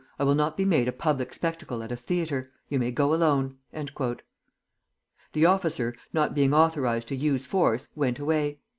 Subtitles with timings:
[0.17, 2.49] I will not be made a public spectacle at a theatre.
[2.69, 8.61] You may go alone." The officer, not being authorized to use force, went away.